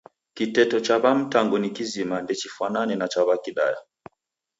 [0.33, 3.77] Kiteto cha W'aMtango ni kizima ndechifwanane na W'aKidaya.